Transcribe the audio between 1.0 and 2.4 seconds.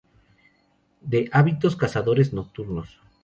De hábitos cazadores